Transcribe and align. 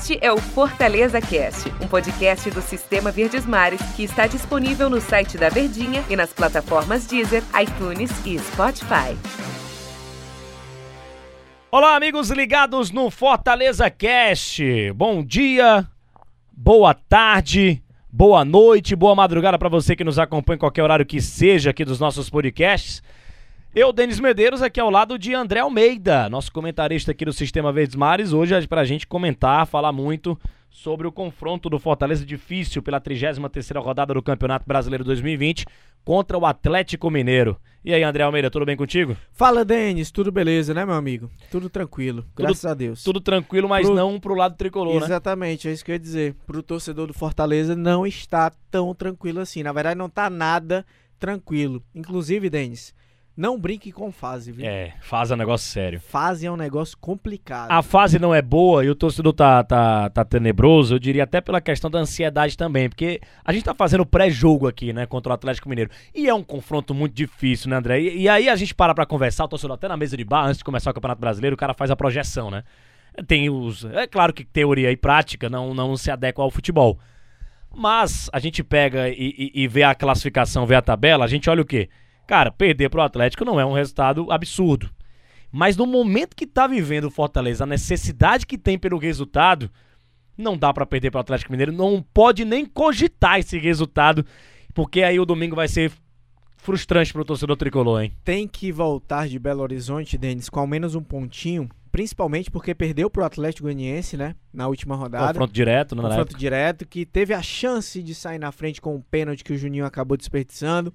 Este 0.00 0.18
é 0.22 0.32
o 0.32 0.38
Fortaleza 0.38 1.20
Cast, 1.20 1.68
um 1.78 1.86
podcast 1.86 2.50
do 2.50 2.62
Sistema 2.62 3.12
Verdes 3.12 3.44
Mares 3.44 3.82
que 3.94 4.02
está 4.02 4.26
disponível 4.26 4.88
no 4.88 4.98
site 4.98 5.36
da 5.36 5.50
Verdinha 5.50 6.02
e 6.08 6.16
nas 6.16 6.32
plataformas 6.32 7.06
Deezer, 7.06 7.42
iTunes 7.62 8.10
e 8.24 8.38
Spotify. 8.38 9.14
Olá, 11.70 11.96
amigos 11.96 12.30
ligados 12.30 12.90
no 12.90 13.10
Fortaleza 13.10 13.90
Cast. 13.90 14.90
Bom 14.94 15.22
dia, 15.22 15.86
boa 16.50 16.94
tarde, 16.94 17.82
boa 18.10 18.42
noite, 18.42 18.96
boa 18.96 19.14
madrugada 19.14 19.58
para 19.58 19.68
você 19.68 19.94
que 19.94 20.02
nos 20.02 20.18
acompanha 20.18 20.56
em 20.56 20.60
qualquer 20.60 20.82
horário 20.82 21.04
que 21.04 21.20
seja 21.20 21.68
aqui 21.68 21.84
dos 21.84 22.00
nossos 22.00 22.30
podcasts. 22.30 23.02
Eu, 23.74 23.92
Denis 23.92 24.18
Medeiros, 24.18 24.62
aqui 24.62 24.80
ao 24.80 24.90
lado 24.90 25.16
de 25.18 25.32
André 25.32 25.60
Almeida, 25.60 26.28
nosso 26.28 26.52
comentarista 26.52 27.12
aqui 27.12 27.24
do 27.24 27.32
Sistema 27.32 27.72
Verdes 27.72 27.94
Mares, 27.94 28.32
hoje 28.32 28.52
é 28.54 28.66
pra 28.66 28.84
gente 28.84 29.06
comentar, 29.06 29.64
falar 29.66 29.92
muito 29.92 30.36
sobre 30.68 31.06
o 31.06 31.12
confronto 31.12 31.70
do 31.70 31.78
Fortaleza 31.78 32.24
difícil 32.26 32.82
pela 32.82 33.00
33ª 33.00 33.80
rodada 33.80 34.12
do 34.12 34.22
Campeonato 34.22 34.64
Brasileiro 34.66 35.04
2020 35.04 35.66
contra 36.04 36.36
o 36.36 36.44
Atlético 36.46 37.10
Mineiro. 37.10 37.56
E 37.84 37.94
aí, 37.94 38.02
André 38.02 38.24
Almeida, 38.24 38.50
tudo 38.50 38.66
bem 38.66 38.76
contigo? 38.76 39.16
Fala, 39.32 39.64
Denis, 39.64 40.10
tudo 40.10 40.32
beleza, 40.32 40.74
né, 40.74 40.84
meu 40.84 40.94
amigo? 40.96 41.30
Tudo 41.50 41.70
tranquilo, 41.70 42.24
graças 42.36 42.64
a 42.64 42.74
Deus. 42.74 43.04
Tudo 43.04 43.20
tranquilo, 43.20 43.68
mas 43.68 43.86
Pro- 43.86 43.94
não 43.94 44.18
pro 44.18 44.34
lado 44.34 44.56
tricolor, 44.56 44.98
né? 44.98 45.06
Exatamente, 45.06 45.68
é 45.68 45.72
isso 45.72 45.84
que 45.84 45.92
eu 45.92 45.94
ia 45.94 45.98
dizer. 46.00 46.34
Pro 46.44 46.62
torcedor 46.62 47.06
do 47.06 47.14
Fortaleza 47.14 47.76
não 47.76 48.04
está 48.04 48.50
tão 48.70 48.92
tranquilo 48.94 49.38
assim. 49.40 49.62
Na 49.62 49.72
verdade, 49.72 49.96
não 49.96 50.08
tá 50.10 50.28
nada 50.28 50.84
tranquilo. 51.18 51.82
Inclusive, 51.94 52.50
Denis, 52.50 52.94
não 53.36 53.58
brinque 53.58 53.90
com 53.90 54.12
fase, 54.12 54.52
viu? 54.52 54.66
É, 54.66 54.92
faz 55.00 55.30
um 55.30 55.36
negócio 55.36 55.70
sério. 55.70 55.98
Fase 56.00 56.46
é 56.46 56.50
um 56.50 56.56
negócio 56.56 56.96
complicado. 56.98 57.70
A 57.70 57.82
fase 57.82 58.18
não 58.18 58.34
é 58.34 58.42
boa 58.42 58.84
e 58.84 58.90
o 58.90 58.94
torcedor 58.94 59.32
tá, 59.32 59.64
tá, 59.64 60.10
tá 60.10 60.24
tenebroso, 60.24 60.94
eu 60.94 60.98
diria 60.98 61.24
até 61.24 61.40
pela 61.40 61.60
questão 61.60 61.90
da 61.90 61.98
ansiedade 62.00 62.56
também, 62.56 62.88
porque 62.88 63.20
a 63.44 63.52
gente 63.52 63.64
tá 63.64 63.74
fazendo 63.74 64.04
pré-jogo 64.04 64.66
aqui, 64.68 64.92
né, 64.92 65.06
contra 65.06 65.30
o 65.30 65.34
Atlético 65.34 65.68
Mineiro. 65.68 65.90
E 66.14 66.28
é 66.28 66.34
um 66.34 66.42
confronto 66.42 66.92
muito 66.94 67.14
difícil, 67.14 67.70
né, 67.70 67.76
André? 67.76 68.00
E, 68.00 68.22
e 68.22 68.28
aí 68.28 68.48
a 68.48 68.56
gente 68.56 68.74
para 68.74 68.94
pra 68.94 69.06
conversar, 69.06 69.44
o 69.44 69.48
torcedor 69.48 69.74
até 69.74 69.88
na 69.88 69.96
mesa 69.96 70.16
de 70.16 70.24
bar, 70.24 70.44
antes 70.46 70.58
de 70.58 70.64
começar 70.64 70.90
o 70.90 70.94
Campeonato 70.94 71.20
Brasileiro, 71.20 71.54
o 71.54 71.58
cara 71.58 71.72
faz 71.72 71.90
a 71.90 71.96
projeção, 71.96 72.50
né? 72.50 72.62
Tem 73.26 73.48
os. 73.50 73.84
É 73.86 74.06
claro 74.06 74.32
que 74.32 74.44
teoria 74.44 74.90
e 74.92 74.96
prática 74.96 75.48
não, 75.48 75.74
não 75.74 75.96
se 75.96 76.10
adequam 76.10 76.44
ao 76.44 76.50
futebol. 76.50 76.98
Mas 77.74 78.28
a 78.32 78.38
gente 78.38 78.62
pega 78.64 79.08
e, 79.08 79.14
e- 79.54 79.62
e 79.62 79.68
vê 79.68 79.82
a 79.82 79.94
classificação, 79.94 80.66
vê 80.66 80.74
a 80.74 80.82
tabela, 80.82 81.24
a 81.24 81.28
gente 81.28 81.48
olha 81.48 81.62
o 81.62 81.64
quê? 81.64 81.88
Cara, 82.30 82.52
perder 82.52 82.88
pro 82.88 83.02
Atlético 83.02 83.44
não 83.44 83.58
é 83.58 83.66
um 83.66 83.72
resultado 83.72 84.30
absurdo. 84.30 84.88
Mas 85.50 85.76
no 85.76 85.84
momento 85.84 86.36
que 86.36 86.46
tá 86.46 86.64
vivendo 86.64 87.06
o 87.06 87.10
Fortaleza, 87.10 87.64
a 87.64 87.66
necessidade 87.66 88.46
que 88.46 88.56
tem 88.56 88.78
pelo 88.78 88.98
resultado, 88.98 89.68
não 90.38 90.56
dá 90.56 90.72
pra 90.72 90.86
perder 90.86 91.10
pro 91.10 91.18
Atlético 91.18 91.50
Mineiro, 91.50 91.72
não 91.72 92.00
pode 92.14 92.44
nem 92.44 92.64
cogitar 92.64 93.40
esse 93.40 93.58
resultado, 93.58 94.24
porque 94.72 95.02
aí 95.02 95.18
o 95.18 95.26
domingo 95.26 95.56
vai 95.56 95.66
ser 95.66 95.90
frustrante 96.56 97.12
pro 97.12 97.24
torcedor 97.24 97.56
tricolor, 97.56 98.00
hein? 98.00 98.12
Tem 98.22 98.46
que 98.46 98.70
voltar 98.70 99.26
de 99.26 99.36
Belo 99.36 99.62
Horizonte, 99.62 100.16
Denis, 100.16 100.48
com 100.48 100.60
ao 100.60 100.68
menos 100.68 100.94
um 100.94 101.02
pontinho, 101.02 101.68
principalmente 101.90 102.48
porque 102.48 102.76
perdeu 102.76 103.10
pro 103.10 103.24
Atlético 103.24 103.64
Goianiense, 103.64 104.16
né, 104.16 104.36
na 104.54 104.68
última 104.68 104.94
rodada. 104.94 105.32
Confronto 105.32 105.52
direto, 105.52 105.96
né, 105.96 106.02
confronto 106.02 106.38
direto, 106.38 106.86
que 106.86 107.04
teve 107.04 107.34
a 107.34 107.42
chance 107.42 108.00
de 108.00 108.14
sair 108.14 108.38
na 108.38 108.52
frente 108.52 108.80
com 108.80 108.94
o 108.94 109.02
pênalti 109.02 109.42
que 109.42 109.52
o 109.52 109.58
Juninho 109.58 109.84
acabou 109.84 110.16
desperdiçando. 110.16 110.94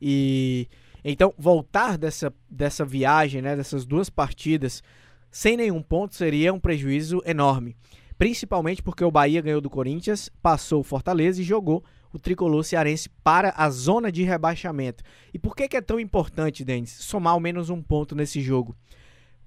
E 0.00 0.68
então 1.04 1.32
voltar 1.38 1.96
dessa, 1.96 2.32
dessa 2.50 2.84
viagem, 2.84 3.40
né, 3.40 3.54
dessas 3.54 3.84
duas 3.84 4.10
partidas 4.10 4.82
sem 5.30 5.56
nenhum 5.56 5.82
ponto 5.82 6.14
seria 6.14 6.52
um 6.52 6.58
prejuízo 6.58 7.22
enorme. 7.24 7.76
Principalmente 8.18 8.82
porque 8.82 9.04
o 9.04 9.10
Bahia 9.10 9.42
ganhou 9.42 9.60
do 9.60 9.68
Corinthians, 9.68 10.30
passou 10.42 10.80
o 10.80 10.84
Fortaleza 10.84 11.40
e 11.40 11.44
jogou 11.44 11.84
o 12.12 12.18
tricolor 12.18 12.64
cearense 12.64 13.10
para 13.22 13.52
a 13.56 13.68
zona 13.68 14.10
de 14.10 14.22
rebaixamento. 14.22 15.04
E 15.34 15.38
por 15.38 15.54
que, 15.54 15.68
que 15.68 15.76
é 15.76 15.82
tão 15.82 16.00
importante, 16.00 16.64
Denis, 16.64 16.90
somar 16.90 17.34
ao 17.34 17.40
menos 17.40 17.68
um 17.68 17.82
ponto 17.82 18.14
nesse 18.14 18.40
jogo? 18.40 18.74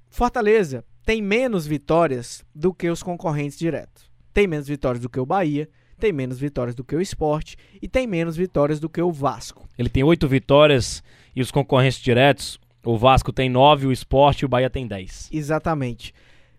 Fortaleza 0.10 0.86
tem 1.04 1.22
menos 1.22 1.66
vitórias 1.66 2.46
do 2.54 2.72
que 2.74 2.90
os 2.90 3.02
concorrentes 3.02 3.58
diretos. 3.58 4.12
Tem 4.32 4.46
menos 4.46 4.68
vitórias 4.68 5.02
do 5.02 5.10
que 5.10 5.20
o 5.20 5.26
Bahia, 5.26 5.68
tem 6.00 6.12
menos 6.12 6.40
vitórias 6.40 6.74
do 6.74 6.84
que 6.84 6.96
o 6.96 7.02
Sport 7.02 7.56
e 7.80 7.88
tem 7.88 8.08
menos 8.08 8.36
vitórias 8.36 8.80
do 8.80 8.90
que 8.90 9.02
o 9.02 9.12
Vasco. 9.12 9.68
Ele 9.78 9.90
tem 9.90 10.04
oito 10.04 10.28
vitórias 10.28 11.04
e 11.36 11.42
os 11.42 11.52
concorrentes 11.52 12.00
diretos, 12.00 12.60
o 12.84 12.98
Vasco 12.98 13.32
tem 13.32 13.50
nove, 13.50 13.86
o 13.86 13.92
Sport 13.92 14.42
e 14.42 14.46
o 14.46 14.50
Bahia 14.50 14.70
tem 14.70 14.88
dez. 14.88 15.30
Exatamente. 15.32 16.14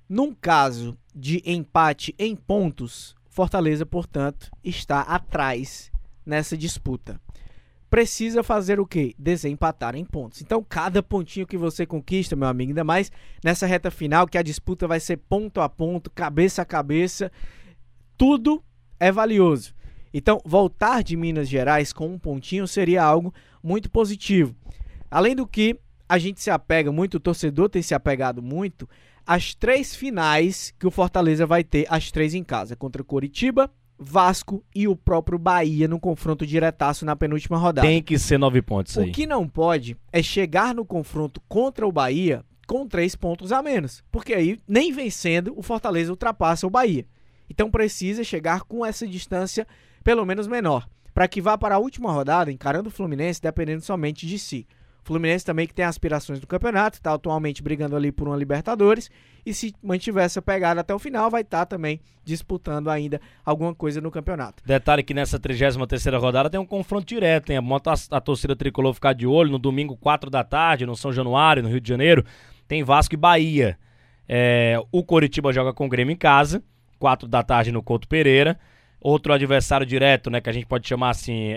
Num 0.08 0.34
caso 0.34 0.96
de 1.14 1.42
empate 1.44 2.14
em 2.18 2.36
pontos, 2.36 3.14
Fortaleza, 3.28 3.86
portanto, 3.86 4.50
está 4.62 5.00
atrás 5.00 5.90
nessa 6.26 6.56
disputa. 6.56 7.20
Precisa 7.88 8.42
fazer 8.42 8.78
o 8.78 8.86
quê? 8.86 9.14
Desempatar 9.18 9.96
em 9.96 10.04
pontos. 10.04 10.40
Então, 10.42 10.64
cada 10.68 11.02
pontinho 11.02 11.46
que 11.46 11.56
você 11.56 11.84
conquista, 11.86 12.36
meu 12.36 12.48
amigo, 12.48 12.70
ainda 12.70 12.84
mais 12.84 13.10
nessa 13.42 13.66
reta 13.66 13.90
final, 13.90 14.28
que 14.28 14.38
a 14.38 14.42
disputa 14.42 14.86
vai 14.86 15.00
ser 15.00 15.16
ponto 15.16 15.60
a 15.60 15.68
ponto, 15.68 16.10
cabeça 16.10 16.62
a 16.62 16.64
cabeça, 16.64 17.32
tudo 18.16 18.62
é 19.00 19.10
valioso. 19.10 19.74
Então, 20.12 20.40
voltar 20.44 21.02
de 21.02 21.16
Minas 21.16 21.48
Gerais 21.48 21.92
com 21.92 22.06
um 22.08 22.18
pontinho 22.18 22.68
seria 22.68 23.02
algo 23.02 23.32
muito 23.62 23.90
positivo. 23.90 24.54
Além 25.10 25.34
do 25.34 25.46
que, 25.46 25.76
a 26.08 26.18
gente 26.18 26.40
se 26.40 26.50
apega 26.50 26.92
muito, 26.92 27.14
o 27.14 27.20
torcedor 27.20 27.68
tem 27.68 27.82
se 27.82 27.94
apegado 27.94 28.42
muito 28.42 28.88
às 29.26 29.54
três 29.54 29.94
finais 29.94 30.74
que 30.78 30.86
o 30.86 30.90
Fortaleza 30.90 31.46
vai 31.46 31.62
ter, 31.62 31.86
as 31.88 32.10
três 32.10 32.34
em 32.34 32.42
casa, 32.42 32.74
contra 32.74 33.04
Coritiba, 33.04 33.70
Vasco 33.96 34.64
e 34.74 34.88
o 34.88 34.96
próprio 34.96 35.38
Bahia 35.38 35.86
no 35.86 36.00
confronto 36.00 36.46
diretaço 36.46 37.04
na 37.04 37.14
penúltima 37.14 37.58
rodada. 37.58 37.86
Tem 37.86 38.02
que 38.02 38.18
ser 38.18 38.38
nove 38.38 38.62
pontos 38.62 38.96
aí. 38.96 39.10
O 39.10 39.12
que 39.12 39.26
não 39.26 39.46
pode 39.46 39.96
é 40.10 40.22
chegar 40.22 40.74
no 40.74 40.84
confronto 40.84 41.40
contra 41.48 41.86
o 41.86 41.92
Bahia 41.92 42.42
com 42.66 42.88
três 42.88 43.14
pontos 43.14 43.52
a 43.52 43.62
menos, 43.62 44.02
porque 44.10 44.32
aí 44.32 44.58
nem 44.66 44.90
vencendo 44.90 45.52
o 45.56 45.62
Fortaleza 45.62 46.10
ultrapassa 46.10 46.66
o 46.66 46.70
Bahia. 46.70 47.06
Então 47.50 47.70
precisa 47.70 48.22
chegar 48.22 48.62
com 48.62 48.86
essa 48.86 49.06
distância 49.06 49.66
pelo 50.04 50.24
menos 50.24 50.46
menor, 50.46 50.88
para 51.12 51.28
que 51.28 51.42
vá 51.42 51.58
para 51.58 51.74
a 51.74 51.78
última 51.78 52.12
rodada 52.12 52.52
encarando 52.52 52.88
o 52.88 52.92
Fluminense 52.92 53.42
dependendo 53.42 53.82
somente 53.82 54.26
de 54.26 54.38
si. 54.38 54.66
O 55.02 55.06
Fluminense 55.06 55.44
também 55.44 55.66
que 55.66 55.74
tem 55.74 55.84
aspirações 55.84 56.40
do 56.40 56.46
campeonato, 56.46 56.98
está 56.98 57.14
atualmente 57.14 57.62
brigando 57.62 57.96
ali 57.96 58.12
por 58.12 58.28
uma 58.28 58.36
Libertadores 58.36 59.10
e 59.44 59.52
se 59.54 59.74
mantiver 59.82 60.24
essa 60.24 60.42
pegada 60.42 60.82
até 60.82 60.94
o 60.94 60.98
final 60.98 61.30
vai 61.30 61.40
estar 61.40 61.64
também 61.66 62.00
disputando 62.22 62.88
ainda 62.88 63.20
alguma 63.44 63.74
coisa 63.74 64.00
no 64.00 64.10
campeonato. 64.10 64.62
Detalhe 64.64 65.02
que 65.02 65.14
nessa 65.14 65.40
33ª 65.40 66.20
rodada 66.20 66.50
tem 66.50 66.60
um 66.60 66.66
confronto 66.66 67.06
direto, 67.06 67.50
hein? 67.50 67.58
A, 67.58 68.16
a 68.16 68.20
torcida 68.20 68.54
tricolor 68.54 68.92
ficar 68.94 69.14
de 69.14 69.26
olho 69.26 69.50
no 69.50 69.58
domingo, 69.58 69.96
4 69.96 70.30
da 70.30 70.44
tarde, 70.44 70.86
no 70.86 70.94
São 70.94 71.12
Januário, 71.12 71.62
no 71.62 71.68
Rio 71.68 71.80
de 71.80 71.88
Janeiro, 71.88 72.24
tem 72.68 72.84
Vasco 72.84 73.14
e 73.14 73.16
Bahia. 73.16 73.78
É, 74.28 74.80
o 74.92 75.02
Coritiba 75.02 75.52
joga 75.52 75.72
com 75.72 75.86
o 75.86 75.88
Grêmio 75.88 76.12
em 76.12 76.16
casa, 76.16 76.62
4 77.00 77.26
da 77.26 77.42
tarde 77.42 77.72
no 77.72 77.82
Couto 77.82 78.06
Pereira. 78.06 78.56
Outro 79.00 79.32
adversário 79.32 79.86
direto, 79.86 80.30
né, 80.30 80.42
que 80.42 80.50
a 80.50 80.52
gente 80.52 80.66
pode 80.66 80.86
chamar 80.86 81.10
assim, 81.10 81.54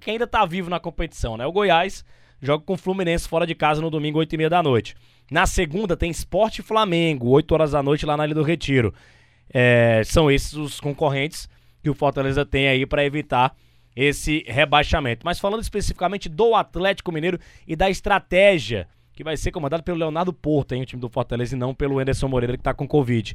que 0.00 0.12
ainda 0.12 0.26
tá 0.26 0.46
vivo 0.46 0.70
na 0.70 0.78
competição, 0.78 1.36
né? 1.36 1.44
O 1.44 1.50
Goiás 1.50 2.04
joga 2.40 2.64
com 2.64 2.74
o 2.74 2.78
Fluminense 2.78 3.28
fora 3.28 3.44
de 3.44 3.56
casa 3.56 3.82
no 3.82 3.90
domingo, 3.90 4.20
8 4.20 4.32
e 4.32 4.38
meia 4.38 4.50
da 4.50 4.62
noite. 4.62 4.94
Na 5.28 5.46
segunda 5.46 5.96
tem 5.96 6.10
Esporte 6.10 6.62
Flamengo, 6.62 7.28
8 7.30 7.52
horas 7.52 7.72
da 7.72 7.82
noite 7.82 8.06
lá 8.06 8.16
na 8.16 8.24
Ilha 8.24 8.36
do 8.36 8.44
Retiro. 8.44 8.94
É, 9.52 10.02
são 10.04 10.30
esses 10.30 10.54
os 10.54 10.78
concorrentes 10.78 11.48
que 11.82 11.90
o 11.90 11.94
Fortaleza 11.94 12.46
tem 12.46 12.68
aí 12.68 12.86
para 12.86 13.04
evitar 13.04 13.52
esse 13.96 14.44
rebaixamento. 14.46 15.24
Mas 15.24 15.40
falando 15.40 15.62
especificamente 15.62 16.28
do 16.28 16.54
Atlético 16.54 17.10
Mineiro 17.10 17.40
e 17.66 17.74
da 17.74 17.90
estratégia 17.90 18.86
que 19.12 19.24
vai 19.24 19.36
ser 19.36 19.50
comandada 19.50 19.82
pelo 19.82 19.98
Leonardo 19.98 20.32
Porto, 20.32 20.72
hein, 20.72 20.82
o 20.82 20.86
time 20.86 21.00
do 21.00 21.08
Fortaleza, 21.08 21.56
e 21.56 21.58
não 21.58 21.74
pelo 21.74 21.98
Anderson 21.98 22.28
Moreira 22.28 22.56
que 22.56 22.62
tá 22.62 22.74
com 22.74 22.86
Covid. 22.86 23.34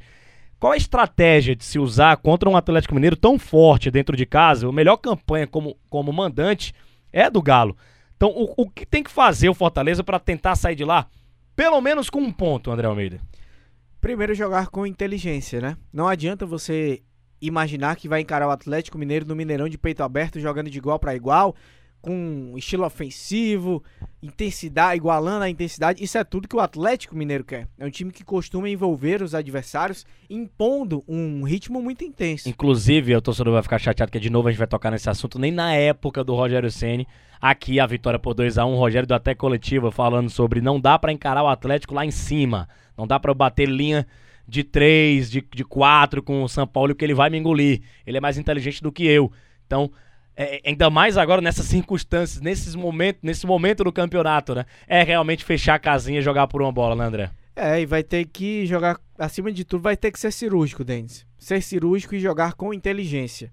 Qual 0.62 0.74
a 0.74 0.78
estratégia 0.78 1.56
de 1.56 1.66
se 1.66 1.80
usar 1.80 2.16
contra 2.18 2.48
um 2.48 2.56
Atlético 2.56 2.94
Mineiro 2.94 3.16
tão 3.16 3.40
forte 3.40 3.90
dentro 3.90 4.16
de 4.16 4.28
casa? 4.28 4.70
A 4.70 4.72
melhor 4.72 4.96
campanha 4.98 5.48
como, 5.48 5.76
como 5.90 6.14
mandante 6.14 6.72
é 7.12 7.32
do 7.32 7.42
Galo. 7.42 7.76
Então, 8.16 8.30
o, 8.30 8.54
o 8.56 8.70
que 8.70 8.86
tem 8.86 9.02
que 9.02 9.10
fazer 9.10 9.50
o 9.50 9.56
Fortaleza 9.56 10.04
para 10.04 10.20
tentar 10.20 10.56
sair 10.56 10.76
de 10.76 10.86
lá? 10.86 11.08
Pelo 11.56 11.82
menos 11.82 12.12
com 12.12 12.22
um 12.22 12.32
ponto, 12.32 12.70
André 12.70 12.86
Almeida. 12.86 13.20
Primeiro 14.00 14.36
jogar 14.36 14.68
com 14.68 14.86
inteligência, 14.86 15.60
né? 15.60 15.76
Não 15.92 16.08
adianta 16.08 16.46
você 16.46 17.02
imaginar 17.42 17.96
que 17.96 18.08
vai 18.08 18.22
encarar 18.22 18.48
o 18.48 18.52
Atlético 18.52 19.00
Mineiro 19.00 19.26
no 19.26 19.36
Mineirão 19.36 19.68
de 19.68 19.80
peito 19.80 20.04
aberto, 20.04 20.40
jogando 20.40 20.70
de 20.70 20.78
igual 20.78 21.00
para 21.00 21.16
igual, 21.16 21.56
com 22.04 22.54
estilo 22.56 22.86
ofensivo, 22.86 23.84
intensidade, 24.22 24.98
igualando 24.98 25.44
a 25.44 25.50
intensidade. 25.50 26.04
Isso 26.04 26.18
é 26.18 26.24
tudo 26.24 26.48
que 26.48 26.56
o 26.56 26.60
Atlético 26.60 27.16
Mineiro 27.16 27.44
quer. 27.44 27.68
É 27.78 27.86
um 27.86 27.90
time 27.90 28.12
que 28.12 28.24
costuma 28.24 28.70
envolver 28.70 29.22
os 29.22 29.34
adversários, 29.34 30.06
impondo 30.30 31.04
um 31.08 31.44
ritmo 31.44 31.82
muito 31.82 32.04
intenso. 32.04 32.48
Inclusive, 32.48 33.16
o 33.16 33.22
torcedor 33.22 33.54
vai 33.54 33.64
ficar 33.64 33.80
chateado 33.80 34.12
que 34.12 34.20
de 34.20 34.30
novo 34.30 34.48
a 34.48 34.52
gente 34.52 34.60
vai 34.60 34.68
tocar 34.68 34.92
nesse 34.92 35.10
assunto. 35.10 35.40
Nem 35.40 35.52
na 35.52 35.74
época 35.74 36.24
do 36.24 36.36
Rogério 36.36 36.70
Ceni, 36.70 37.08
aqui 37.42 37.80
a 37.80 37.86
vitória 37.86 38.20
por 38.20 38.34
2 38.34 38.58
a 38.58 38.66
1 38.66 38.76
Rogério 38.76 39.08
do 39.08 39.16
Até 39.16 39.34
Coletiva 39.34 39.92
falando 39.92 40.30
sobre 40.30 40.62
não 40.62 40.80
dá 40.80 41.00
pra 41.00 41.12
encarar 41.12 41.44
o 41.44 41.48
Atlético 41.48 41.96
lá 41.96 42.06
em 42.06 42.12
cima. 42.12 42.70
Não 42.98 43.08
dá 43.08 43.20
pra 43.20 43.34
bater 43.34 43.68
linha 43.68 44.06
de 44.48 44.64
três, 44.64 45.32
de, 45.32 45.44
de 45.54 45.64
quatro 45.64 46.22
com 46.22 46.44
o 46.44 46.50
São 46.50 46.68
Paulo, 46.68 46.94
que 46.94 47.04
ele 47.04 47.14
vai 47.14 47.30
me 47.30 47.38
engolir. 47.38 47.82
Ele 48.06 48.18
é 48.18 48.22
mais 48.22 48.38
inteligente 48.38 48.84
do 48.84 48.92
que 48.92 49.06
eu. 49.06 49.32
Então, 49.66 49.90
é, 50.42 50.62
ainda 50.66 50.90
mais 50.90 51.18
agora 51.18 51.40
nessas 51.40 51.68
circunstâncias, 51.68 52.42
nesses 52.42 52.74
momentos, 52.74 53.22
nesse 53.22 53.46
momento 53.46 53.84
do 53.84 53.92
campeonato, 53.92 54.56
né? 54.56 54.66
É 54.88 55.04
realmente 55.04 55.46
fechar 55.46 55.76
a 55.76 55.80
casinha 55.80 56.20
e 56.20 56.24
jogar 56.24 56.48
por 56.48 56.64
uma 56.64 56.72
bola, 56.72 56.96
né, 56.96 57.06
André? 57.06 57.32
É, 57.56 57.80
e 57.80 57.86
vai 57.86 58.02
ter 58.02 58.26
que 58.26 58.66
jogar, 58.66 59.00
acima 59.20 59.52
de 59.52 59.64
tudo, 59.64 59.84
vai 59.84 59.96
ter 59.96 60.12
que 60.12 60.20
ser 60.20 60.32
cirúrgico, 60.32 60.84
Denis. 60.84 61.28
Ser 61.38 61.62
cirúrgico 61.62 62.16
e 62.16 62.20
jogar 62.20 62.54
com 62.54 62.74
inteligência. 62.74 63.52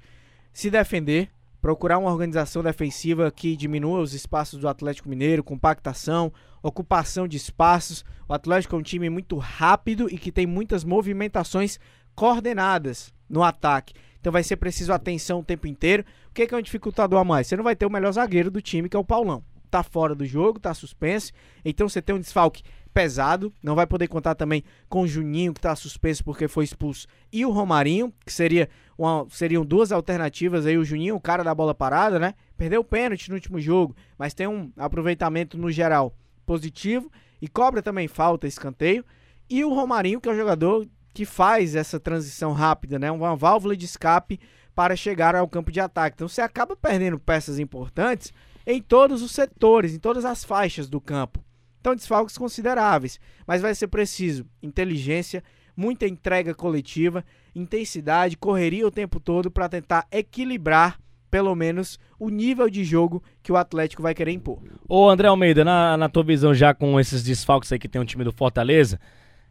Se 0.50 0.70
defender, 0.70 1.28
procurar 1.60 1.98
uma 1.98 2.10
organização 2.10 2.62
defensiva 2.62 3.30
que 3.30 3.54
diminua 3.54 4.00
os 4.00 4.14
espaços 4.14 4.58
do 4.58 4.66
Atlético 4.66 5.10
Mineiro, 5.10 5.44
compactação, 5.44 6.32
ocupação 6.62 7.28
de 7.28 7.36
espaços. 7.36 8.02
O 8.26 8.32
Atlético 8.32 8.76
é 8.76 8.78
um 8.78 8.82
time 8.82 9.10
muito 9.10 9.36
rápido 9.36 10.08
e 10.10 10.16
que 10.16 10.32
tem 10.32 10.46
muitas 10.46 10.84
movimentações 10.84 11.78
coordenadas 12.18 13.14
no 13.30 13.44
ataque. 13.44 13.94
Então 14.18 14.32
vai 14.32 14.42
ser 14.42 14.56
preciso 14.56 14.92
atenção 14.92 15.38
o 15.38 15.44
tempo 15.44 15.68
inteiro. 15.68 16.04
O 16.28 16.34
que 16.34 16.42
é, 16.42 16.46
que 16.48 16.52
é 16.52 16.58
um 16.58 16.62
dificultador 16.62 17.20
a 17.20 17.22
mais? 17.22 17.46
Você 17.46 17.56
não 17.56 17.62
vai 17.62 17.76
ter 17.76 17.86
o 17.86 17.90
melhor 17.90 18.10
zagueiro 18.10 18.50
do 18.50 18.60
time, 18.60 18.88
que 18.88 18.96
é 18.96 18.98
o 18.98 19.04
Paulão. 19.04 19.40
Tá 19.70 19.84
fora 19.84 20.16
do 20.16 20.26
jogo, 20.26 20.58
tá 20.58 20.74
suspenso. 20.74 21.30
Então 21.64 21.88
você 21.88 22.02
tem 22.02 22.16
um 22.16 22.18
desfalque 22.18 22.64
pesado. 22.92 23.54
Não 23.62 23.76
vai 23.76 23.86
poder 23.86 24.08
contar 24.08 24.34
também 24.34 24.64
com 24.88 25.02
o 25.02 25.06
Juninho, 25.06 25.54
que 25.54 25.60
tá 25.60 25.76
suspenso 25.76 26.24
porque 26.24 26.48
foi 26.48 26.64
expulso, 26.64 27.06
e 27.32 27.46
o 27.46 27.52
Romarinho, 27.52 28.12
que 28.26 28.32
seria 28.32 28.68
uma, 28.98 29.24
seriam 29.30 29.64
duas 29.64 29.92
alternativas 29.92 30.66
aí. 30.66 30.76
O 30.76 30.84
Juninho, 30.84 31.14
o 31.14 31.20
cara 31.20 31.44
da 31.44 31.54
bola 31.54 31.72
parada, 31.72 32.18
né? 32.18 32.34
Perdeu 32.56 32.80
o 32.80 32.84
pênalti 32.84 33.28
no 33.28 33.36
último 33.36 33.60
jogo, 33.60 33.94
mas 34.18 34.34
tem 34.34 34.48
um 34.48 34.72
aproveitamento 34.76 35.56
no 35.56 35.70
geral 35.70 36.12
positivo 36.44 37.12
e 37.40 37.46
cobra 37.46 37.80
também 37.80 38.08
falta, 38.08 38.48
escanteio. 38.48 39.04
E 39.48 39.64
o 39.64 39.72
Romarinho, 39.72 40.20
que 40.20 40.28
é 40.28 40.32
o 40.32 40.36
jogador 40.36 40.84
que 41.18 41.24
faz 41.24 41.74
essa 41.74 41.98
transição 41.98 42.52
rápida, 42.52 42.96
né? 42.96 43.10
Uma 43.10 43.34
válvula 43.34 43.76
de 43.76 43.84
escape 43.84 44.38
para 44.72 44.94
chegar 44.94 45.34
ao 45.34 45.48
campo 45.48 45.72
de 45.72 45.80
ataque. 45.80 46.14
Então 46.14 46.28
você 46.28 46.40
acaba 46.40 46.76
perdendo 46.76 47.18
peças 47.18 47.58
importantes 47.58 48.32
em 48.64 48.80
todos 48.80 49.20
os 49.20 49.32
setores, 49.32 49.92
em 49.92 49.98
todas 49.98 50.24
as 50.24 50.44
faixas 50.44 50.88
do 50.88 51.00
campo. 51.00 51.44
Então 51.80 51.96
desfalques 51.96 52.38
consideráveis, 52.38 53.18
mas 53.44 53.60
vai 53.60 53.74
ser 53.74 53.88
preciso 53.88 54.46
inteligência, 54.62 55.42
muita 55.76 56.06
entrega 56.06 56.54
coletiva, 56.54 57.24
intensidade, 57.52 58.36
correria 58.36 58.86
o 58.86 58.92
tempo 58.92 59.18
todo 59.18 59.50
para 59.50 59.68
tentar 59.68 60.06
equilibrar 60.12 61.00
pelo 61.28 61.52
menos 61.56 61.98
o 62.16 62.28
nível 62.28 62.70
de 62.70 62.84
jogo 62.84 63.24
que 63.42 63.50
o 63.50 63.56
Atlético 63.56 64.04
vai 64.04 64.14
querer 64.14 64.30
impor. 64.30 64.62
Ô 64.88 65.10
André 65.10 65.26
Almeida, 65.26 65.64
na, 65.64 65.96
na 65.96 66.08
tua 66.08 66.22
visão 66.22 66.54
já 66.54 66.72
com 66.72 67.00
esses 67.00 67.24
desfalques 67.24 67.72
aí 67.72 67.78
que 67.80 67.88
tem 67.88 68.00
um 68.00 68.04
time 68.04 68.22
do 68.22 68.30
Fortaleza, 68.30 69.00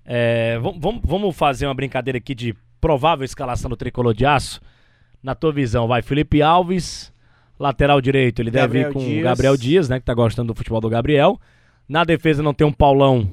é, 0.07 0.57
vamos, 0.57 1.01
vamos 1.03 1.35
fazer 1.35 1.67
uma 1.67 1.73
brincadeira 1.73 2.17
aqui 2.17 2.33
de 2.33 2.55
provável 2.79 3.25
escalação 3.25 3.69
do 3.69 3.75
tricolor 3.75 4.13
de 4.13 4.25
aço. 4.25 4.61
Na 5.21 5.35
tua 5.35 5.51
visão, 5.51 5.87
vai 5.87 6.01
Felipe 6.01 6.41
Alves, 6.41 7.11
lateral 7.59 7.99
direito, 7.99 8.41
ele 8.41 8.49
Gabriel 8.49 8.93
deve 8.93 8.99
ir 8.99 9.05
com 9.05 9.19
o 9.19 9.23
Gabriel 9.23 9.57
Dias, 9.57 9.89
né, 9.89 9.99
que 9.99 10.05
tá 10.05 10.13
gostando 10.13 10.53
do 10.53 10.57
futebol 10.57 10.79
do 10.79 10.89
Gabriel. 10.89 11.37
Na 11.89 12.05
defesa 12.05 12.41
não 12.41 12.53
tem 12.53 12.65
um 12.65 12.71
Paulão. 12.71 13.29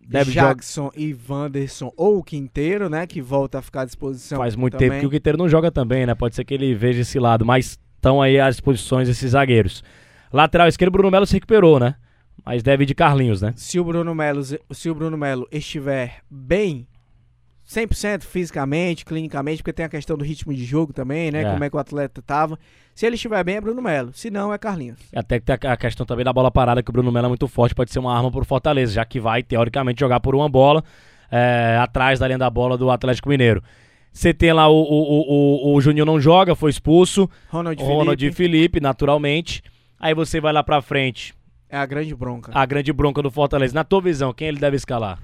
Deve 0.00 0.32
Jackson 0.32 0.84
joga... 0.84 1.00
e 1.00 1.16
Wanderson 1.28 1.92
ou 1.96 2.18
o 2.18 2.24
Quinteiro, 2.24 2.88
né, 2.88 3.06
que 3.06 3.20
volta 3.20 3.58
a 3.58 3.62
ficar 3.62 3.82
à 3.82 3.84
disposição. 3.84 4.38
Faz 4.38 4.56
muito 4.56 4.72
também. 4.72 4.88
tempo 4.88 5.00
que 5.00 5.06
o 5.06 5.10
Quinteiro 5.10 5.38
não 5.38 5.48
joga 5.48 5.70
também, 5.70 6.06
né? 6.06 6.14
Pode 6.14 6.34
ser 6.34 6.44
que 6.44 6.54
ele 6.54 6.74
veja 6.74 7.02
esse 7.02 7.18
lado, 7.18 7.44
mas 7.44 7.78
estão 7.94 8.22
aí 8.22 8.40
às 8.40 8.56
disposições 8.56 9.08
esses 9.08 9.32
zagueiros. 9.32 9.84
Lateral 10.32 10.66
esquerdo, 10.66 10.92
Bruno 10.92 11.10
Melo 11.10 11.26
se 11.26 11.34
recuperou, 11.34 11.78
né? 11.78 11.94
Mas 12.44 12.62
deve 12.62 12.86
de 12.86 12.94
Carlinhos, 12.94 13.42
né? 13.42 13.52
Se 13.56 13.78
o 13.78 13.84
Bruno 13.84 14.14
Melo, 14.14 14.42
se 14.44 14.90
o 14.90 14.94
Bruno 14.94 15.16
Melo 15.16 15.46
estiver 15.50 16.22
bem, 16.30 16.86
100% 17.68 18.22
fisicamente, 18.22 19.04
clinicamente, 19.04 19.62
porque 19.62 19.74
tem 19.74 19.84
a 19.84 19.88
questão 19.88 20.16
do 20.16 20.24
ritmo 20.24 20.54
de 20.54 20.64
jogo 20.64 20.92
também, 20.92 21.30
né? 21.30 21.42
É. 21.42 21.50
Como 21.50 21.62
é 21.62 21.68
que 21.68 21.76
o 21.76 21.78
atleta 21.78 22.22
tava. 22.22 22.58
Se 22.94 23.06
ele 23.06 23.16
estiver 23.16 23.44
bem, 23.44 23.56
é 23.56 23.60
Bruno 23.60 23.82
Melo. 23.82 24.12
Se 24.14 24.30
não, 24.30 24.52
é 24.52 24.58
Carlinhos. 24.58 24.98
Até 25.14 25.38
que 25.38 25.44
tem 25.44 25.70
a 25.70 25.76
questão 25.76 26.06
também 26.06 26.24
da 26.24 26.32
bola 26.32 26.50
parada, 26.50 26.82
que 26.82 26.90
o 26.90 26.92
Bruno 26.92 27.12
Melo 27.12 27.26
é 27.26 27.28
muito 27.28 27.46
forte, 27.46 27.74
pode 27.74 27.92
ser 27.92 27.98
uma 27.98 28.16
arma 28.16 28.30
pro 28.30 28.44
Fortaleza, 28.44 28.94
já 28.94 29.04
que 29.04 29.20
vai, 29.20 29.42
teoricamente, 29.42 30.00
jogar 30.00 30.18
por 30.18 30.34
uma 30.34 30.48
bola 30.48 30.82
é, 31.30 31.76
atrás 31.80 32.18
da 32.18 32.26
linha 32.26 32.38
da 32.38 32.48
bola 32.48 32.78
do 32.78 32.90
Atlético 32.90 33.28
Mineiro. 33.28 33.62
Você 34.10 34.32
tem 34.32 34.52
lá 34.52 34.66
o, 34.68 34.80
o, 34.80 35.72
o, 35.72 35.74
o 35.76 35.80
Juninho 35.80 36.06
não 36.06 36.18
joga, 36.18 36.56
foi 36.56 36.70
expulso. 36.70 37.28
Ronald, 37.50 37.80
Ronald 37.80 38.18
Felipe. 38.18 38.36
Felipe, 38.36 38.80
naturalmente. 38.80 39.62
Aí 40.00 40.14
você 40.14 40.40
vai 40.40 40.52
lá 40.52 40.64
pra 40.64 40.80
frente. 40.80 41.34
É 41.68 41.76
a 41.76 41.86
grande 41.86 42.14
bronca. 42.14 42.52
A 42.54 42.64
grande 42.64 42.92
bronca 42.92 43.22
do 43.22 43.30
Fortaleza. 43.30 43.74
Na 43.74 43.84
tua 43.84 44.00
visão, 44.00 44.32
quem 44.32 44.48
ele 44.48 44.58
deve 44.58 44.76
escalar? 44.76 45.20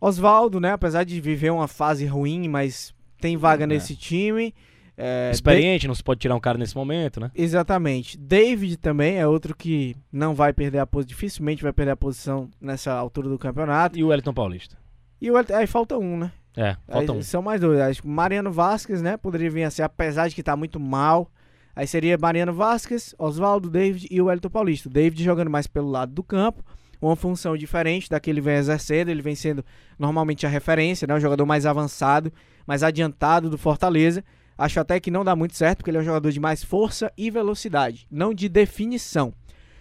Oswaldo, 0.00 0.58
né? 0.58 0.72
Apesar 0.72 1.04
de 1.04 1.20
viver 1.20 1.50
uma 1.50 1.68
fase 1.68 2.04
ruim, 2.06 2.48
mas 2.48 2.92
tem 3.20 3.36
vaga 3.36 3.64
é. 3.64 3.66
nesse 3.66 3.94
time. 3.94 4.52
É, 4.96 5.30
Experiente, 5.32 5.88
não 5.88 5.94
se 5.94 6.02
pode 6.02 6.20
tirar 6.20 6.34
um 6.34 6.40
cara 6.40 6.58
nesse 6.58 6.76
momento, 6.76 7.18
né? 7.18 7.30
Exatamente. 7.34 8.18
David 8.18 8.76
também 8.76 9.18
é 9.18 9.26
outro 9.26 9.54
que 9.56 9.96
não 10.12 10.34
vai 10.34 10.52
perder 10.52 10.80
a 10.80 10.86
posição, 10.86 11.08
dificilmente 11.08 11.62
vai 11.62 11.72
perder 11.72 11.92
a 11.92 11.96
posição 11.96 12.50
nessa 12.60 12.92
altura 12.92 13.28
do 13.28 13.38
campeonato. 13.38 13.98
E 13.98 14.04
o 14.04 14.08
Wellington 14.08 14.34
Paulista? 14.34 14.76
E 15.20 15.30
o 15.30 15.34
Wellington, 15.34 15.54
aí 15.54 15.66
falta 15.66 15.96
um, 15.96 16.16
né? 16.18 16.32
É, 16.56 16.76
falta 16.86 17.12
aí, 17.12 17.18
um. 17.18 17.22
São 17.22 17.40
mais 17.40 17.60
dois. 17.60 17.80
Acho 17.80 18.02
que 18.02 18.08
Mariano 18.08 18.52
Vasquez, 18.52 19.00
né? 19.00 19.16
Poderia 19.16 19.50
vir 19.50 19.62
a 19.62 19.70
ser, 19.70 19.82
apesar 19.82 20.28
de 20.28 20.34
que 20.34 20.42
tá 20.42 20.56
muito 20.56 20.78
mal. 20.78 21.30
Aí 21.74 21.86
seria 21.86 22.18
Mariano 22.18 22.52
Vasquez, 22.52 23.14
Oswaldo, 23.18 23.70
David 23.70 24.06
e 24.10 24.20
o 24.20 24.26
Wellington 24.26 24.50
Paulista. 24.50 24.90
David 24.90 25.24
jogando 25.24 25.50
mais 25.50 25.66
pelo 25.66 25.90
lado 25.90 26.12
do 26.12 26.22
campo, 26.22 26.62
uma 27.00 27.16
função 27.16 27.56
diferente 27.56 28.08
da 28.08 28.20
que 28.20 28.30
ele 28.30 28.40
vem 28.40 28.56
exercendo. 28.56 29.08
Ele 29.08 29.22
vem 29.22 29.34
sendo 29.34 29.64
normalmente 29.98 30.46
a 30.46 30.48
referência, 30.48 31.06
né? 31.06 31.14
O 31.14 31.20
jogador 31.20 31.46
mais 31.46 31.66
avançado, 31.66 32.32
mais 32.66 32.82
adiantado 32.82 33.48
do 33.48 33.58
Fortaleza. 33.58 34.22
Acho 34.56 34.80
até 34.80 35.00
que 35.00 35.10
não 35.10 35.24
dá 35.24 35.34
muito 35.34 35.56
certo, 35.56 35.78
porque 35.78 35.90
ele 35.90 35.98
é 35.98 36.00
um 36.00 36.04
jogador 36.04 36.30
de 36.30 36.38
mais 36.38 36.62
força 36.62 37.10
e 37.16 37.30
velocidade, 37.30 38.06
não 38.10 38.34
de 38.34 38.48
definição. 38.48 39.32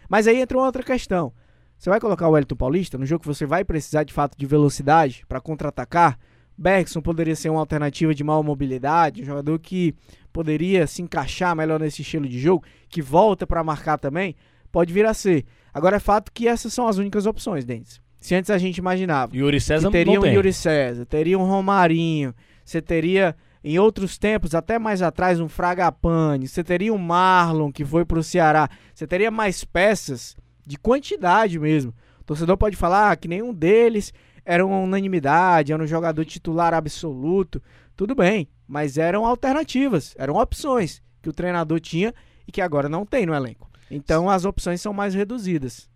Mas 0.09 0.27
aí 0.27 0.41
entra 0.41 0.57
uma 0.57 0.65
outra 0.65 0.81
questão. 0.81 1.33
Você 1.77 1.89
vai 1.89 1.99
colocar 1.99 2.27
o 2.27 2.31
Wellington 2.31 2.55
Paulista 2.55 2.97
no 2.97 3.05
jogo 3.05 3.21
que 3.21 3.27
você 3.27 3.45
vai 3.45 3.63
precisar 3.63 4.03
de 4.03 4.13
fato 4.13 4.37
de 4.37 4.45
velocidade 4.45 5.23
para 5.27 5.41
contra-atacar? 5.41 6.17
Bergson 6.61 7.01
poderia 7.01 7.35
ser 7.35 7.49
uma 7.49 7.59
alternativa 7.59 8.13
de 8.13 8.23
maior 8.23 8.43
mobilidade, 8.43 9.23
um 9.23 9.25
jogador 9.25 9.57
que 9.57 9.95
poderia 10.31 10.85
se 10.85 11.01
encaixar 11.01 11.55
melhor 11.55 11.79
nesse 11.79 12.03
estilo 12.03 12.27
de 12.27 12.39
jogo, 12.39 12.63
que 12.87 13.01
volta 13.01 13.47
para 13.47 13.63
marcar 13.63 13.97
também, 13.97 14.35
pode 14.71 14.93
vir 14.93 15.05
a 15.05 15.13
ser. 15.13 15.43
Agora 15.73 15.97
é 15.97 15.99
fato 15.99 16.31
que 16.31 16.47
essas 16.47 16.71
são 16.71 16.87
as 16.87 16.97
únicas 16.97 17.25
opções, 17.25 17.65
Dentes. 17.65 17.99
Se 18.19 18.35
antes 18.35 18.51
a 18.51 18.57
gente 18.59 18.77
imaginava 18.77 19.35
Yuri 19.35 19.59
César 19.59 19.87
que 19.87 19.91
teria 19.91 20.19
um 20.19 20.23
tem. 20.23 20.35
Yuri 20.35 20.53
César, 20.53 21.05
teria 21.05 21.39
um 21.39 21.43
Romarinho, 21.43 22.35
você 22.63 22.79
teria 22.79 23.35
em 23.63 23.79
outros 23.79 24.19
tempos, 24.19 24.53
até 24.53 24.77
mais 24.77 25.01
atrás, 25.01 25.39
um 25.39 25.49
Fragapane, 25.49 26.47
você 26.47 26.63
teria 26.63 26.93
um 26.93 26.97
Marlon 26.99 27.71
que 27.71 27.83
foi 27.83 28.05
para 28.05 28.19
o 28.19 28.23
Ceará, 28.23 28.69
você 28.93 29.07
teria 29.07 29.31
mais 29.31 29.63
peças 29.63 30.37
de 30.65 30.77
quantidade 30.77 31.57
mesmo. 31.57 31.91
O 32.19 32.23
torcedor 32.23 32.55
pode 32.55 32.75
falar 32.75 33.11
ah, 33.11 33.15
que 33.15 33.27
nenhum 33.27 33.51
deles 33.51 34.13
era 34.45 34.65
uma 34.65 34.79
unanimidade, 34.79 35.73
era 35.73 35.81
um 35.81 35.87
jogador 35.87 36.25
titular 36.25 36.73
absoluto. 36.73 37.61
Tudo 37.95 38.15
bem, 38.15 38.47
mas 38.67 38.97
eram 38.97 39.25
alternativas, 39.25 40.15
eram 40.17 40.35
opções 40.35 41.01
que 41.21 41.29
o 41.29 41.33
treinador 41.33 41.79
tinha 41.79 42.13
e 42.47 42.51
que 42.51 42.61
agora 42.61 42.89
não 42.89 43.05
tem 43.05 43.25
no 43.25 43.33
elenco. 43.33 43.69
Então 43.89 44.29
as 44.29 44.45
opções 44.45 44.81
são 44.81 44.93
mais 44.93 45.13
reduzidas. 45.13 45.89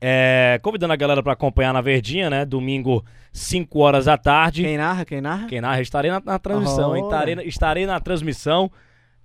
É, 0.00 0.60
convidando 0.62 0.92
a 0.92 0.96
galera 0.96 1.22
para 1.22 1.32
acompanhar 1.32 1.72
na 1.72 1.80
Verdinha, 1.80 2.30
né? 2.30 2.44
Domingo, 2.44 3.04
5 3.32 3.78
horas 3.80 4.04
da 4.04 4.16
tarde. 4.16 4.62
Quem 4.62 4.76
narra? 4.76 5.04
Quem 5.04 5.20
narra? 5.20 5.46
Quem 5.48 5.60
narra? 5.60 5.80
Estarei 5.80 6.10
na, 6.10 6.22
na 6.24 6.38
transmissão, 6.38 6.92
oh. 6.92 6.96
Estarei, 6.96 7.34
estarei 7.46 7.86
na 7.86 7.98
transmissão 7.98 8.70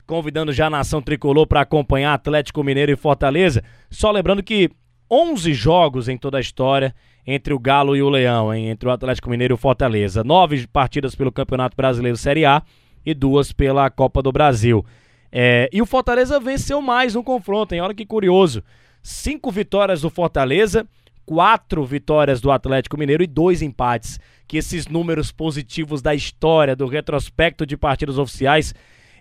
convidando 0.06 0.52
já 0.52 0.68
a 0.68 0.70
nação 0.70 1.02
tricolor 1.02 1.48
para 1.48 1.62
acompanhar 1.62 2.14
Atlético 2.14 2.64
Mineiro 2.64 2.92
e 2.92 2.96
Fortaleza. 2.96 3.64
Só 3.90 4.12
lembrando 4.12 4.44
que 4.44 4.70
11 5.14 5.54
jogos 5.54 6.10
em 6.10 6.18
toda 6.18 6.40
a 6.40 6.42
história 6.42 6.96
entre 7.26 7.54
o 7.54 7.60
Galo 7.60 7.96
e 7.96 8.02
o 8.02 8.10
Leão, 8.10 8.52
hein? 8.52 8.70
entre 8.70 8.90
o 8.90 8.92
Atlético 8.92 9.30
Mineiro 9.30 9.54
e 9.54 9.56
o 9.56 9.60
Fortaleza. 9.60 10.24
Nove 10.24 10.66
partidas 10.66 11.14
pelo 11.14 11.32
Campeonato 11.32 11.78
Brasileiro 11.78 12.18
Série 12.18 12.46
A 12.46 12.64
e 13.06 13.14
duas 13.14 13.52
pela 13.52 13.88
Copa 13.92 14.24
do 14.24 14.32
Brasil. 14.32 14.84
É, 15.32 15.70
e 15.72 15.84
o 15.84 15.86
Fortaleza 15.86 16.40
venceu 16.40 16.82
mais 16.82 17.14
no 17.14 17.24
confronto, 17.24 17.76
hein? 17.76 17.82
Olha 17.82 17.94
que 17.94 18.08
curioso. 18.08 18.64
Cinco 19.04 19.52
vitórias 19.52 20.02
do 20.02 20.10
Fortaleza, 20.10 20.88
quatro 21.28 21.86
vitórias 21.86 22.42
do 22.42 22.50
Atlético 22.50 22.98
Mineiro 22.98 23.22
e 23.22 23.28
dois 23.28 23.62
empates. 23.62 24.20
Que 24.48 24.58
esses 24.58 24.88
números 24.88 25.32
positivos 25.32 26.02
da 26.02 26.16
história, 26.16 26.76
do 26.76 26.88
retrospecto 26.88 27.68
de 27.68 27.78
partidas 27.78 28.18
oficiais, 28.18 28.74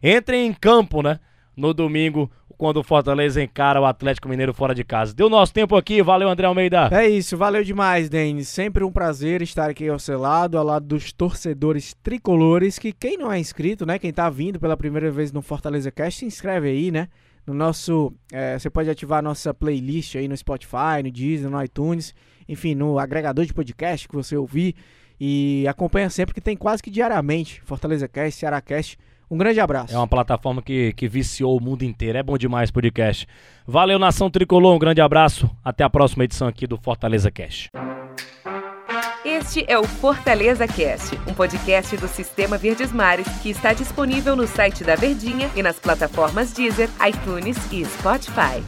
entrem 0.03 0.47
em 0.47 0.55
campo, 0.55 1.03
né? 1.03 1.21
No 1.55 1.75
domingo, 1.75 2.31
quando 2.63 2.77
o 2.77 2.85
Fortaleza 2.85 3.43
encara 3.43 3.81
o 3.81 3.85
Atlético 3.85 4.29
Mineiro 4.29 4.55
fora 4.55 4.73
de 4.73 4.85
casa. 4.85 5.13
Deu 5.13 5.29
nosso 5.29 5.53
tempo 5.53 5.75
aqui, 5.75 6.01
valeu 6.01 6.29
André 6.29 6.47
Almeida. 6.47 6.89
É 6.93 7.09
isso, 7.09 7.37
valeu 7.37 7.65
demais, 7.65 8.09
Denis. 8.09 8.47
Sempre 8.47 8.85
um 8.85 8.93
prazer 8.93 9.43
estar 9.43 9.69
aqui 9.69 9.89
ao 9.89 9.99
seu 9.99 10.17
lado, 10.17 10.57
ao 10.57 10.65
lado 10.65 10.87
dos 10.87 11.13
torcedores 11.13 11.93
tricolores, 12.05 12.79
que 12.79 12.93
quem 12.93 13.19
não 13.19 13.33
é 13.33 13.41
inscrito, 13.41 13.85
né, 13.85 13.99
quem 13.99 14.13
tá 14.13 14.31
vindo 14.31 14.61
pela 14.61 14.77
primeira 14.77 15.11
vez 15.11 15.33
no 15.33 15.43
Fortaleza 15.43 15.91
Cast, 15.91 16.21
se 16.21 16.25
inscreve 16.25 16.69
aí, 16.69 16.93
né? 16.93 17.09
No 17.45 17.53
nosso, 17.53 18.15
é, 18.33 18.57
você 18.57 18.71
pode 18.71 18.89
ativar 18.89 19.19
a 19.19 19.23
nossa 19.23 19.53
playlist 19.53 20.15
aí 20.15 20.29
no 20.29 20.37
Spotify, 20.37 21.03
no 21.03 21.11
Deezer, 21.11 21.51
no 21.51 21.61
iTunes, 21.61 22.15
enfim, 22.49 22.77
no 22.77 22.97
agregador 22.97 23.45
de 23.45 23.53
podcast 23.53 24.07
que 24.07 24.15
você 24.15 24.37
ouvir 24.37 24.77
E 25.19 25.67
acompanha 25.67 26.09
sempre 26.09 26.33
que 26.33 26.41
tem 26.41 26.57
quase 26.57 26.81
que 26.81 26.93
diariamente 26.93 27.61
Fortaleza 27.65 28.07
Cast, 28.07 28.39
Ceará 28.39 28.61
Cast. 28.61 28.97
Um 29.33 29.39
grande 29.39 29.61
abraço. 29.61 29.95
É 29.95 29.97
uma 29.97 30.07
plataforma 30.07 30.61
que, 30.61 30.93
que 30.93 31.09
viciou 31.09 31.57
o 31.57 31.61
mundo 31.61 31.85
inteiro. 31.85 32.19
É 32.19 32.23
bom 32.23 32.37
demais 32.37 32.71
podcast. 32.71 33.27
Valeu, 33.67 33.99
Nação 33.99 34.31
Tricolor. 34.31 34.77
Um 34.77 34.79
grande 34.79 35.01
abraço. 35.01 35.49
Até 35.65 35.83
a 35.83 35.89
próxima 35.89 36.25
edição 36.25 36.47
aqui 36.47 36.67
do 36.67 36.77
Fortaleza 36.77 37.31
Cast. 37.31 37.71
Este 39.25 39.65
é 39.67 39.79
o 39.79 39.85
Fortaleza 39.85 40.69
Cast, 40.69 41.19
um 41.27 41.33
podcast 41.33 41.97
do 41.97 42.09
Sistema 42.09 42.59
Verdes 42.59 42.93
Mares 42.93 43.27
que 43.43 43.49
está 43.49 43.73
disponível 43.73 44.37
no 44.37 44.47
site 44.47 44.85
da 44.85 44.97
Verdinha 44.97 45.49
e 45.57 45.63
nas 45.63 45.79
plataformas 45.79 46.53
Deezer, 46.53 46.91
iTunes 47.09 47.57
e 47.73 47.87
Spotify. 47.87 48.63